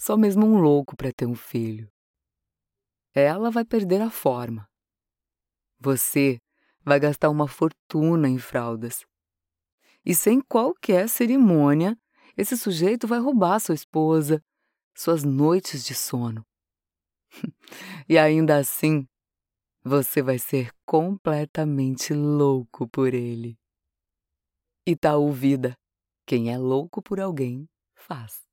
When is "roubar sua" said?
13.18-13.74